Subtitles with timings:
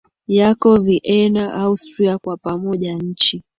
[0.27, 3.43] yako Vienna Austria Kwa pamoja nchi